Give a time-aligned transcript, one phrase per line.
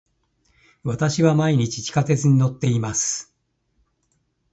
[0.83, 3.31] 私は毎日地下鉄に乗っています。